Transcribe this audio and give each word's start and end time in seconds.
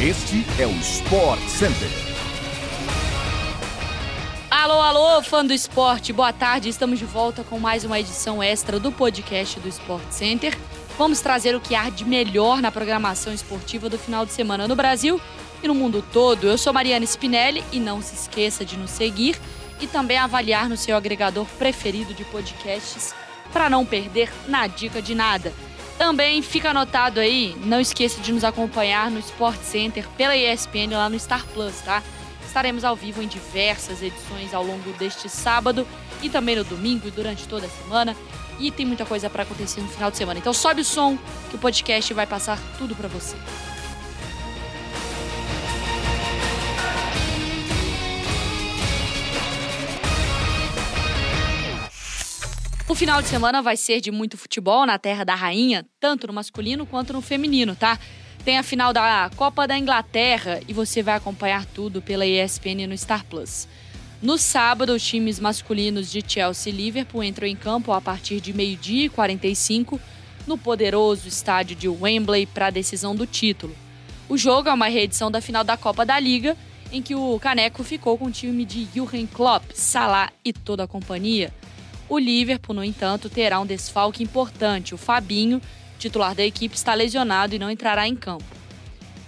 Este 0.00 0.46
é 0.60 0.64
o 0.64 0.70
Sport 0.76 1.40
Center. 1.48 1.88
Alô, 4.48 4.80
alô, 4.80 5.20
fã 5.24 5.44
do 5.44 5.52
esporte, 5.52 6.12
boa 6.12 6.32
tarde. 6.32 6.68
Estamos 6.68 7.00
de 7.00 7.04
volta 7.04 7.42
com 7.42 7.58
mais 7.58 7.82
uma 7.82 7.98
edição 7.98 8.40
extra 8.40 8.78
do 8.78 8.92
podcast 8.92 9.58
do 9.58 9.66
Sport 9.66 10.04
Center. 10.10 10.56
Vamos 10.96 11.20
trazer 11.20 11.56
o 11.56 11.60
que 11.60 11.74
há 11.74 11.90
de 11.90 12.04
melhor 12.04 12.62
na 12.62 12.70
programação 12.70 13.32
esportiva 13.32 13.88
do 13.88 13.98
final 13.98 14.24
de 14.24 14.30
semana 14.30 14.68
no 14.68 14.76
Brasil 14.76 15.20
e 15.64 15.66
no 15.66 15.74
mundo 15.74 16.00
todo. 16.12 16.46
Eu 16.46 16.56
sou 16.56 16.72
Mariana 16.72 17.04
Spinelli 17.04 17.64
e 17.72 17.80
não 17.80 18.00
se 18.00 18.14
esqueça 18.14 18.64
de 18.64 18.76
nos 18.76 18.92
seguir 18.92 19.36
e 19.80 19.88
também 19.88 20.16
avaliar 20.16 20.68
no 20.68 20.76
seu 20.76 20.96
agregador 20.96 21.44
preferido 21.58 22.14
de 22.14 22.24
podcasts 22.24 23.12
para 23.52 23.68
não 23.68 23.84
perder 23.84 24.30
na 24.46 24.68
dica 24.68 25.02
de 25.02 25.16
nada. 25.16 25.52
Também 25.98 26.40
fica 26.42 26.70
anotado 26.70 27.18
aí, 27.18 27.56
não 27.64 27.80
esqueça 27.80 28.20
de 28.20 28.32
nos 28.32 28.44
acompanhar 28.44 29.10
no 29.10 29.18
Sport 29.18 29.60
Center 29.62 30.06
pela 30.16 30.36
ESPN 30.36 30.92
lá 30.92 31.08
no 31.08 31.18
Star 31.18 31.44
Plus, 31.48 31.80
tá? 31.80 32.02
Estaremos 32.46 32.84
ao 32.84 32.94
vivo 32.94 33.20
em 33.20 33.26
diversas 33.26 34.00
edições 34.00 34.54
ao 34.54 34.64
longo 34.64 34.92
deste 34.92 35.28
sábado 35.28 35.86
e 36.22 36.30
também 36.30 36.54
no 36.54 36.62
domingo 36.62 37.08
e 37.08 37.10
durante 37.10 37.48
toda 37.48 37.66
a 37.66 37.68
semana. 37.68 38.16
E 38.60 38.70
tem 38.70 38.86
muita 38.86 39.04
coisa 39.04 39.28
para 39.28 39.42
acontecer 39.42 39.80
no 39.80 39.88
final 39.88 40.10
de 40.10 40.16
semana. 40.16 40.38
Então 40.38 40.52
sobe 40.52 40.80
o 40.82 40.84
som 40.84 41.18
que 41.50 41.56
o 41.56 41.58
podcast 41.58 42.14
vai 42.14 42.26
passar 42.26 42.58
tudo 42.78 42.94
para 42.94 43.08
você. 43.08 43.36
O 52.88 52.94
final 52.94 53.20
de 53.20 53.28
semana 53.28 53.60
vai 53.60 53.76
ser 53.76 54.00
de 54.00 54.10
muito 54.10 54.38
futebol 54.38 54.86
na 54.86 54.98
Terra 54.98 55.22
da 55.22 55.34
Rainha, 55.34 55.84
tanto 56.00 56.26
no 56.26 56.32
masculino 56.32 56.86
quanto 56.86 57.12
no 57.12 57.20
feminino, 57.20 57.76
tá? 57.76 57.98
Tem 58.42 58.56
a 58.56 58.62
final 58.62 58.94
da 58.94 59.30
Copa 59.36 59.68
da 59.68 59.76
Inglaterra 59.76 60.58
e 60.66 60.72
você 60.72 61.02
vai 61.02 61.14
acompanhar 61.14 61.66
tudo 61.66 62.00
pela 62.00 62.24
ESPN 62.24 62.86
no 62.88 62.96
Star 62.96 63.26
Plus. 63.26 63.68
No 64.22 64.38
sábado, 64.38 64.94
os 64.94 65.06
times 65.06 65.38
masculinos 65.38 66.10
de 66.10 66.24
Chelsea 66.26 66.72
e 66.72 66.76
Liverpool 66.76 67.22
entram 67.22 67.46
em 67.46 67.54
campo 67.54 67.92
a 67.92 68.00
partir 68.00 68.40
de 68.40 68.54
meio-dia 68.54 69.04
e 69.04 69.10
45 69.10 70.00
no 70.46 70.56
poderoso 70.56 71.28
estádio 71.28 71.76
de 71.76 71.90
Wembley 71.90 72.46
para 72.46 72.68
a 72.68 72.70
decisão 72.70 73.14
do 73.14 73.26
título. 73.26 73.76
O 74.30 74.38
jogo 74.38 74.70
é 74.70 74.72
uma 74.72 74.88
reedição 74.88 75.30
da 75.30 75.42
final 75.42 75.62
da 75.62 75.76
Copa 75.76 76.06
da 76.06 76.18
Liga, 76.18 76.56
em 76.90 77.02
que 77.02 77.14
o 77.14 77.38
Caneco 77.38 77.84
ficou 77.84 78.16
com 78.16 78.24
o 78.24 78.32
time 78.32 78.64
de 78.64 78.88
Jurgen 78.94 79.26
Klopp, 79.26 79.72
Salah 79.74 80.32
e 80.42 80.54
toda 80.54 80.84
a 80.84 80.88
companhia. 80.88 81.52
O 82.08 82.18
Liverpool, 82.18 82.74
no 82.74 82.82
entanto, 82.82 83.28
terá 83.28 83.60
um 83.60 83.66
desfalque 83.66 84.22
importante. 84.22 84.94
O 84.94 84.98
Fabinho, 84.98 85.60
titular 85.98 86.34
da 86.34 86.44
equipe, 86.44 86.74
está 86.74 86.94
lesionado 86.94 87.54
e 87.54 87.58
não 87.58 87.70
entrará 87.70 88.08
em 88.08 88.16
campo. 88.16 88.44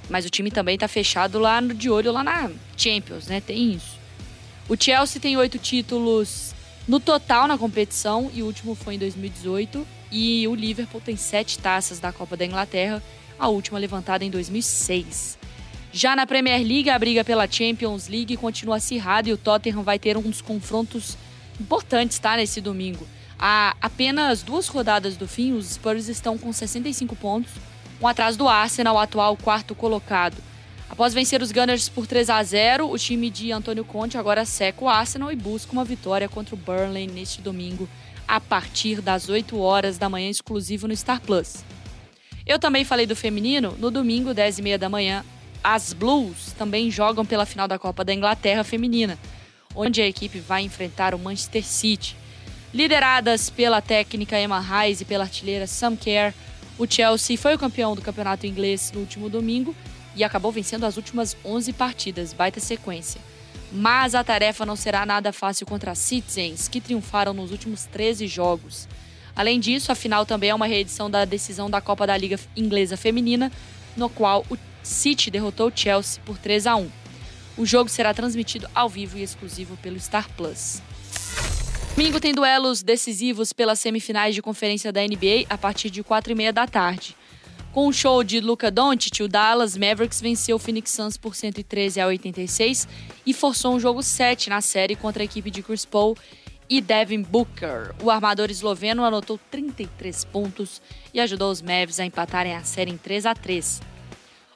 Mas 0.09 0.25
o 0.25 0.31
time 0.31 0.51
também 0.51 0.75
está 0.75 0.89
fechado 0.89 1.39
lá 1.39 1.61
no, 1.61 1.75
de 1.75 1.91
olho 1.91 2.11
lá 2.11 2.25
na 2.25 2.51
Champions, 2.77 3.27
né? 3.27 3.41
Tem 3.41 3.73
isso. 3.73 3.99
O 4.69 4.77
Chelsea 4.79 5.21
tem 5.21 5.37
oito 5.37 5.59
títulos 5.59 6.55
no 6.89 6.99
total 6.99 7.47
na 7.47 7.59
competição 7.59 8.31
e 8.35 8.43
o 8.43 8.47
último 8.47 8.75
foi 8.75 8.95
em 8.95 8.99
2018. 8.99 9.87
E 10.11 10.49
o 10.49 10.55
Liverpool 10.55 11.01
tem 11.01 11.17
sete 11.17 11.59
taças 11.59 12.01
da 12.01 12.13
Copa 12.13 12.37
da 12.37 12.47
Inglaterra, 12.47 13.03
a 13.39 13.49
última 13.49 13.79
levantada 13.79 14.25
em 14.25 14.31
2006. 14.31 15.39
Já 15.93 16.17
na 16.17 16.27
Premier 16.27 16.67
League, 16.67 16.89
a 16.89 16.99
briga 16.99 17.25
pela 17.25 17.51
Champions 17.51 18.09
League 18.09 18.37
continua 18.37 18.77
acirrada 18.77 19.29
e 19.29 19.33
o 19.33 19.37
Tottenham 19.37 19.83
vai 19.83 19.99
ter 19.99 20.17
um 20.17 20.23
dos 20.23 20.41
confrontos 20.41 21.17
importantes, 21.61 22.19
tá? 22.19 22.37
Nesse 22.37 22.61
domingo. 22.61 23.07
Há 23.39 23.75
apenas 23.81 24.43
duas 24.43 24.69
rodadas 24.69 25.17
do 25.17 25.27
fim, 25.27 25.53
os 25.53 25.67
Spurs 25.67 26.09
estão 26.09 26.37
com 26.37 26.53
65 26.53 27.17
pontos, 27.17 27.53
um 28.01 28.07
atrás 28.07 28.37
do 28.37 28.49
Arsenal, 28.49 28.99
atual 28.99 29.37
quarto 29.37 29.75
colocado. 29.75 30.37
Após 30.89 31.15
vencer 31.15 31.41
os 31.41 31.53
Gunners 31.53 31.89
por 31.89 32.07
3 32.07 32.29
a 32.29 32.43
0, 32.43 32.91
o 32.91 32.99
time 32.99 33.31
de 33.31 33.53
Antônio 33.53 33.85
Conte 33.85 34.19
agora 34.19 34.45
seca 34.45 34.85
o 34.85 34.89
Arsenal 34.89 35.33
e 35.33 35.37
busca 35.37 35.73
uma 35.73 35.85
vitória 35.85 36.29
contra 36.29 36.55
o 36.55 36.59
Burnley 36.59 37.07
neste 37.07 37.41
domingo, 37.41 37.89
a 38.27 38.41
partir 38.41 39.01
das 39.01 39.29
8 39.29 39.59
horas 39.59 39.97
da 39.97 40.09
manhã, 40.09 40.29
exclusivo 40.29 40.87
no 40.87 40.97
Star 40.97 41.21
Plus. 41.21 41.65
Eu 42.45 42.59
também 42.59 42.85
falei 42.85 43.07
do 43.07 43.17
feminino, 43.17 43.75
no 43.79 43.91
domingo, 43.91 44.35
10 44.35 44.59
e 44.59 44.63
meia 44.63 44.79
da 44.79 44.89
manhã, 44.89 45.25
as 45.63 45.93
Blues 45.93 46.53
também 46.59 46.91
jogam 46.91 47.25
pela 47.25 47.47
final 47.47 47.69
da 47.69 47.79
Copa 47.79 48.05
da 48.05 48.13
Inglaterra 48.13 48.65
feminina 48.65 49.19
onde 49.75 50.01
a 50.01 50.07
equipe 50.07 50.39
vai 50.39 50.63
enfrentar 50.63 51.15
o 51.15 51.19
Manchester 51.19 51.65
City. 51.65 52.17
Lideradas 52.73 53.51
pela 53.51 53.81
técnica 53.81 54.41
Emma 54.41 54.59
Hayes 54.59 55.01
e 55.01 55.05
pela 55.05 55.25
artilheira 55.25 55.67
Sam 55.67 55.97
Kerr, 55.97 56.33
o 56.79 56.87
Chelsea 56.87 57.37
foi 57.37 57.55
o 57.55 57.59
campeão 57.59 57.95
do 57.95 58.03
campeonato 58.03 58.47
inglês 58.47 58.91
no 58.95 59.01
último 59.01 59.29
domingo 59.29 59.75
e 60.17 60.25
acabou 60.25 60.51
vencendo 60.51 60.85
as 60.85 60.97
últimas 60.97 61.37
11 61.45 61.73
partidas, 61.73 62.33
baita 62.33 62.61
sequência. 62.61 63.21
Mas 63.73 64.15
a 64.15 64.25
tarefa 64.25 64.67
não 64.67 64.75
será 64.75 65.07
nada 65.07 65.33
fácil 65.33 65.67
contra 65.67 65.93
as 65.93 65.99
Citizens, 65.99 66.69
que 66.69 66.81
triunfaram 66.81 67.33
nos 67.33 67.53
últimos 67.53 67.85
13 67.85 68.27
jogos. 68.27 68.89
Além 69.35 69.61
disso, 69.61 69.93
a 69.93 69.95
final 69.95 70.27
também 70.27 70.51
é 70.51 70.55
uma 70.55 70.67
reedição 70.67 71.09
da 71.11 71.25
decisão 71.25 71.71
da 71.71 71.81
Copa 71.81 72.07
da 72.07 72.17
Liga 72.17 72.39
Inglesa 72.57 72.97
Feminina, 72.97 73.51
no 73.97 74.09
qual 74.09 74.45
o 74.51 74.59
City 74.83 75.31
derrotou 75.31 75.69
o 75.69 75.73
Chelsea 75.75 76.21
por 76.25 76.37
3 76.39 76.67
a 76.67 76.77
1. 76.77 76.91
O 77.57 77.67
jogo 77.67 77.91
será 77.91 78.15
transmitido 78.15 78.69
ao 78.75 78.89
vivo 78.89 79.19
e 79.19 79.23
exclusivo 79.23 79.77
pelo 79.79 79.99
Star 79.99 80.29
Plus. 80.37 80.81
Domingo 81.95 82.21
tem 82.21 82.33
duelos 82.33 82.83
decisivos 82.83 83.53
pelas 83.53 83.79
semifinais 83.79 84.35
de 84.35 84.41
conferência 84.41 84.91
da 84.91 85.03
NBA 85.03 85.45
a 85.51 85.59
partir 85.59 85.91
de 85.91 86.03
4 86.03 86.33
e 86.33 86.35
meia 86.35 86.53
da 86.53 86.67
tarde. 86.67 87.15
Com 87.73 87.87
o 87.87 87.93
show 87.93 88.25
de 88.25 88.41
Luca 88.41 88.71
Doncic, 88.71 89.21
o 89.23 89.29
Dallas 89.29 89.77
Mavericks 89.77 90.21
venceu 90.21 90.57
o 90.57 90.59
Phoenix 90.59 90.91
Suns 90.91 91.17
por 91.17 91.37
113 91.37 92.01
a 92.01 92.07
86 92.07 92.89
e 93.25 93.33
forçou 93.33 93.75
um 93.75 93.79
jogo 93.79 94.03
7 94.03 94.51
na 94.51 94.61
série 94.61 94.97
contra 94.97 95.23
a 95.23 95.25
equipe 95.25 95.51
de 95.51 95.63
Chris 95.63 95.85
Paul 95.85 96.17
e 96.69 96.81
Devin 96.81 97.23
Booker. 97.23 97.95
O 98.03 98.11
armador 98.11 98.51
esloveno 98.51 99.05
anotou 99.05 99.39
33 99.51 100.25
pontos 100.25 100.81
e 101.13 101.21
ajudou 101.21 101.51
os 101.51 101.61
Mavs 101.61 102.01
a 102.01 102.05
empatarem 102.05 102.55
a 102.55 102.65
série 102.65 102.91
em 102.91 102.97
3 102.97 103.27
a 103.27 103.35
3. 103.35 103.81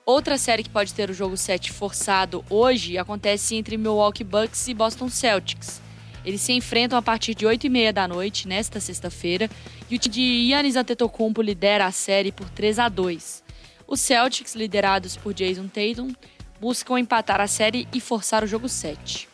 Outra 0.07 0.37
série 0.37 0.63
que 0.63 0.69
pode 0.69 0.93
ter 0.93 1.09
o 1.09 1.15
jogo 1.15 1.35
7 1.35 1.73
forçado 1.73 2.45
hoje 2.51 2.99
acontece 2.99 3.57
entre 3.57 3.79
Milwaukee 3.79 4.23
Bucks 4.23 4.69
e 4.69 4.75
Boston 4.75 5.09
Celtics. 5.09 5.81
Eles 6.23 6.43
se 6.43 6.53
enfrentam 6.53 6.99
a 6.99 7.03
partir 7.03 7.35
de 7.35 7.47
8 7.47 7.65
e 7.65 7.71
meia 7.71 7.91
da 7.91 8.07
noite, 8.07 8.47
nesta 8.47 8.81
sexta-feira, 8.81 9.49
e 9.91 9.97
o 9.97 9.99
time 9.99 10.15
de 10.15 10.47
Giannis 10.49 10.77
Antetokounmpo 10.77 11.41
lidera 11.41 11.87
a 11.87 11.91
série 11.91 12.31
por 12.31 12.51
3 12.51 12.81
a 12.81 12.89
2. 12.91 13.43
Os 13.87 14.01
Celtics, 14.01 14.55
liderados 14.55 15.17
por 15.17 15.33
Jason 15.33 15.69
Tatum, 15.69 16.13
buscam 16.61 16.99
empatar 16.99 17.41
a 17.41 17.47
série 17.47 17.89
e 17.91 17.99
forçar 17.99 18.45
o 18.45 18.47
jogo 18.47 18.69
7. 18.69 19.27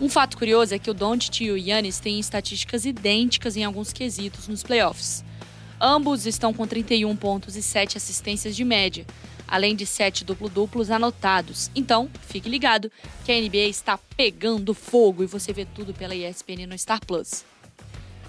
Um 0.00 0.08
fato 0.08 0.36
curioso 0.36 0.74
é 0.74 0.80
que 0.80 0.90
o 0.90 0.94
Doncic 0.94 1.42
e 1.42 1.52
o 1.52 1.58
Giannis 1.58 2.00
têm 2.00 2.18
estatísticas 2.18 2.84
idênticas 2.84 3.56
em 3.56 3.62
alguns 3.62 3.92
quesitos 3.92 4.48
nos 4.48 4.64
playoffs. 4.64 5.24
Ambos 5.80 6.26
estão 6.26 6.52
com 6.52 6.66
31 6.66 7.14
pontos 7.14 7.54
e 7.54 7.62
7 7.62 7.96
assistências 7.96 8.56
de 8.56 8.64
média, 8.64 9.06
além 9.48 9.74
de 9.74 9.86
sete 9.86 10.24
duplo-duplos 10.24 10.90
anotados. 10.90 11.70
Então, 11.74 12.08
fique 12.28 12.48
ligado 12.48 12.92
que 13.24 13.32
a 13.32 13.40
NBA 13.40 13.66
está 13.68 13.98
pegando 14.16 14.74
fogo 14.74 15.24
e 15.24 15.26
você 15.26 15.52
vê 15.52 15.64
tudo 15.64 15.94
pela 15.94 16.14
ESPN 16.14 16.66
no 16.68 16.78
Star 16.78 17.04
Plus. 17.04 17.44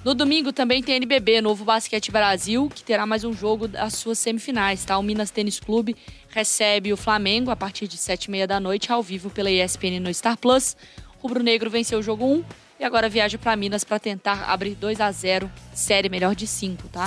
No 0.04 0.16
domingo 0.16 0.54
também 0.54 0.82
tem 0.82 0.96
NBB, 0.96 1.42
Novo 1.42 1.66
Basquete 1.66 2.10
Brasil, 2.10 2.72
que 2.74 2.84
terá 2.84 3.06
mais 3.06 3.26
um 3.26 3.34
jogo 3.34 3.68
das 3.68 3.96
suas 3.96 4.18
semifinais, 4.18 4.86
tá? 4.86 4.98
O 4.98 5.04
Minas 5.04 5.30
Tênis 5.30 5.60
Clube 5.60 5.94
recebe 6.30 6.94
o 6.94 6.98
Flamengo 6.98 7.52
a 7.52 7.56
partir 7.56 7.86
de 7.86 7.98
7h30 7.98 8.48
da 8.48 8.60
noite, 8.62 8.92
ao 8.94 9.04
vivo 9.04 9.30
pela 9.30 9.52
ESPN 9.52 10.00
no 10.00 10.14
Star 10.14 10.38
Plus. 10.38 10.78
O 11.22 11.28
Rubro 11.28 11.44
Negro 11.44 11.70
venceu 11.70 12.00
o 12.00 12.04
jogo 12.04 12.26
1 12.26 12.46
e 12.80 12.86
agora 12.86 13.10
viaja 13.10 13.38
para 13.38 13.58
Minas 13.58 13.84
para 13.84 14.00
tentar 14.00 14.50
abrir 14.50 14.74
2 14.76 15.02
a 15.02 15.12
0 15.12 15.52
série 15.74 16.08
melhor 16.08 16.34
de 16.34 16.48
5, 16.48 16.88
tá? 16.88 17.06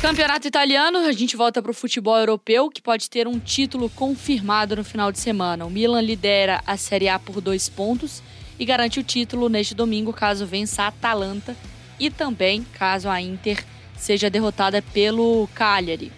Campeonato 0.00 0.46
italiano, 0.46 0.98
a 0.98 1.10
gente 1.10 1.36
volta 1.36 1.60
para 1.60 1.72
o 1.72 1.74
futebol 1.74 2.16
europeu, 2.16 2.70
que 2.70 2.80
pode 2.80 3.10
ter 3.10 3.26
um 3.26 3.36
título 3.36 3.90
confirmado 3.90 4.76
no 4.76 4.84
final 4.84 5.10
de 5.10 5.18
semana. 5.18 5.66
O 5.66 5.70
Milan 5.70 6.00
lidera 6.00 6.62
a 6.64 6.76
Série 6.76 7.08
A 7.08 7.18
por 7.18 7.40
dois 7.40 7.68
pontos 7.68 8.22
e 8.56 8.64
garante 8.64 9.00
o 9.00 9.02
título 9.02 9.48
neste 9.48 9.74
domingo 9.74 10.12
caso 10.12 10.46
vença 10.46 10.84
a 10.84 10.86
Atalanta 10.86 11.56
e 11.98 12.10
também 12.10 12.64
caso 12.74 13.08
a 13.08 13.20
Inter 13.20 13.64
seja 13.96 14.30
derrotada 14.30 14.80
pelo 14.80 15.48
Cagliari. 15.52 16.12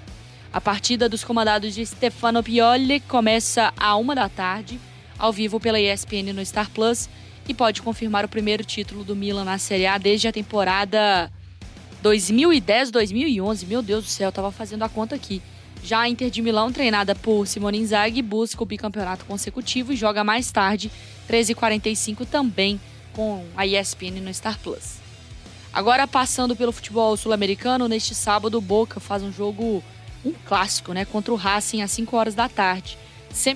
A 0.52 0.60
partida 0.60 1.08
dos 1.08 1.24
comandados 1.24 1.74
de 1.74 1.84
Stefano 1.86 2.42
Pioli 2.42 3.00
começa 3.00 3.72
a 3.78 3.96
uma 3.96 4.14
da 4.14 4.28
tarde, 4.28 4.78
ao 5.18 5.32
vivo 5.32 5.58
pela 5.58 5.80
ESPN 5.80 6.34
no 6.34 6.44
Star 6.44 6.68
Plus, 6.70 7.08
e 7.48 7.54
pode 7.54 7.80
confirmar 7.80 8.26
o 8.26 8.28
primeiro 8.28 8.62
título 8.62 9.04
do 9.04 9.16
Milan 9.16 9.44
na 9.44 9.56
Série 9.56 9.86
A 9.86 9.96
desde 9.96 10.28
a 10.28 10.32
temporada 10.32 11.32
2010, 12.02 12.90
2011, 12.90 13.66
meu 13.66 13.82
Deus 13.82 14.04
do 14.04 14.10
céu, 14.10 14.28
eu 14.28 14.32
tava 14.32 14.50
fazendo 14.50 14.82
a 14.82 14.88
conta 14.88 15.14
aqui. 15.14 15.42
Já 15.82 16.00
a 16.00 16.08
Inter 16.08 16.30
de 16.30 16.42
Milão, 16.42 16.72
treinada 16.72 17.14
por 17.14 17.46
Simone 17.46 17.78
Inzaghi, 17.78 18.22
busca 18.22 18.62
o 18.62 18.66
bicampeonato 18.66 19.24
consecutivo 19.24 19.92
e 19.92 19.96
joga 19.96 20.24
mais 20.24 20.50
tarde, 20.50 20.90
13h45, 21.28 22.26
também 22.26 22.80
com 23.12 23.44
a 23.56 23.66
ESPN 23.66 24.20
no 24.20 24.32
Star 24.32 24.58
Plus. 24.58 24.98
Agora, 25.72 26.06
passando 26.06 26.56
pelo 26.56 26.72
futebol 26.72 27.16
sul-americano, 27.16 27.86
neste 27.86 28.14
sábado 28.14 28.60
Boca 28.60 28.98
faz 28.98 29.22
um 29.22 29.32
jogo, 29.32 29.82
um 30.24 30.32
clássico, 30.44 30.92
né, 30.92 31.04
contra 31.04 31.32
o 31.32 31.36
Racing 31.36 31.82
às 31.82 31.90
5 31.92 32.16
horas 32.16 32.34
da 32.34 32.48
tarde. 32.48 32.98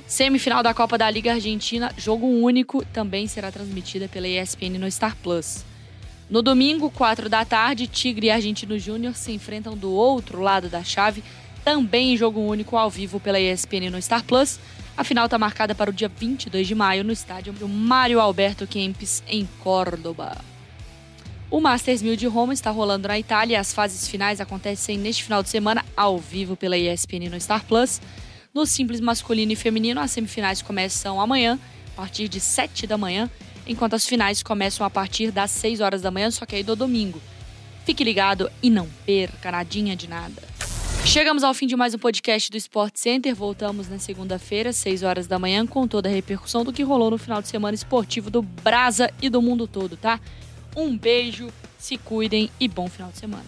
Semifinal 0.07 0.63
da 0.63 0.73
Copa 0.73 0.97
da 0.97 1.11
Liga 1.11 1.33
Argentina, 1.33 1.93
jogo 1.97 2.27
único, 2.27 2.85
também 2.87 3.27
será 3.27 3.51
transmitida 3.51 4.07
pela 4.07 4.29
ESPN 4.29 4.79
no 4.79 4.91
Star 4.91 5.17
Plus. 5.17 5.65
No 6.29 6.41
domingo, 6.41 6.91
4 6.91 7.29
da 7.29 7.45
tarde, 7.45 7.87
Tigre 7.87 8.29
e 8.29 8.31
Argentino 8.31 8.79
Júnior 8.79 9.15
se 9.15 9.33
enfrentam 9.33 9.77
do 9.77 9.91
outro 9.93 10.41
lado 10.41 10.69
da 10.69 10.83
chave, 10.83 11.23
também 11.63 12.15
em 12.15 12.17
jogo 12.17 12.41
único 12.41 12.77
ao 12.77 12.89
vivo 12.89 13.21
pela 13.21 13.39
ESPN 13.39 13.91
no 13.91 14.01
Star 14.01 14.25
Plus. 14.25 14.59
A 14.97 15.05
final 15.05 15.27
está 15.27 15.39
marcada 15.39 15.75
para 15.75 15.91
o 15.91 15.93
dia 15.93 16.09
22 16.09 16.67
de 16.67 16.75
maio 16.75 17.05
no 17.05 17.13
estádio 17.13 17.55
Mário 17.69 18.21
Alberto 18.21 18.67
Kempis, 18.67 19.23
em 19.29 19.49
Córdoba. 19.63 20.37
O 21.51 21.61
Masters 21.61 22.01
1000 22.01 22.17
de 22.17 22.27
Roma 22.27 22.55
está 22.55 22.71
rolando 22.71 23.07
na 23.07 23.19
Itália 23.19 23.61
as 23.61 23.73
fases 23.73 24.09
finais 24.09 24.41
acontecem 24.41 24.97
neste 24.97 25.23
final 25.23 25.43
de 25.43 25.51
semana 25.51 25.85
ao 25.97 26.19
vivo 26.19 26.57
pela 26.57 26.77
ESPN 26.77 27.29
no 27.31 27.41
Star 27.41 27.65
Plus. 27.65 28.01
No 28.53 28.65
simples 28.65 29.01
masculino 29.01 29.53
e 29.53 29.57
feminino, 29.57 30.01
as 30.01 30.11
semifinais 30.11 30.63
começam 30.63 31.21
amanhã, 31.21 31.59
a 31.93 31.97
partir 31.97 32.29
de 32.29 32.41
7 32.41 32.87
da 32.87 32.97
manhã, 32.97 33.31
enquanto 33.67 33.95
as 33.95 34.07
finais 34.07 34.43
começam 34.43 34.87
a 34.87 34.91
partir 34.91 35.31
das 35.31 35.51
6 35.51 35.81
horas 35.81 36.03
da 36.03 36.11
manhã, 36.11 36.31
só 36.31 36.47
que 36.47 36.57
aí 36.57 36.63
do 36.63 36.77
domingo. 36.77 37.21
Fique 37.85 38.03
ligado 38.03 38.51
e 38.63 38.71
não 38.71 38.89
perca 39.05 39.51
nadinha 39.51 39.95
de 39.95 40.09
nada. 40.09 40.43
Chegamos 41.05 41.45
ao 41.45 41.53
fim 41.53 41.67
de 41.67 41.77
mais 41.77 41.95
um 41.95 41.99
podcast 41.99 42.51
do 42.51 42.57
Sport 42.57 42.95
Center. 42.97 43.35
Voltamos 43.35 43.89
na 43.89 43.99
segunda-feira, 43.99 44.73
6 44.73 45.03
horas 45.03 45.27
da 45.27 45.39
manhã, 45.39 45.67
com 45.67 45.87
toda 45.87 46.09
a 46.09 46.13
repercussão 46.13 46.65
do 46.65 46.73
que 46.73 46.83
rolou 46.83 47.11
no 47.11 47.19
final 47.19 47.43
de 47.43 47.49
semana 47.49 47.75
esportivo 47.75 48.31
do 48.31 48.41
Brasa 48.41 49.13
e 49.21 49.29
do 49.29 49.43
mundo 49.43 49.67
todo, 49.67 49.97
tá? 49.97 50.19
Um 50.75 50.97
beijo, 50.97 51.49
se 51.79 51.99
cuidem 51.99 52.51
e 52.59 52.67
bom 52.67 52.89
final 52.89 53.11
de 53.11 53.19
semana. 53.19 53.45